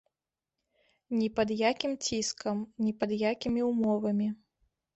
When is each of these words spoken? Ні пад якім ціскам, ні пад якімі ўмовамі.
Ні 1.17 1.27
пад 1.41 1.49
якім 1.69 1.93
ціскам, 2.07 2.65
ні 2.85 2.97
пад 3.03 3.15
якімі 3.31 3.61
ўмовамі. 3.71 4.33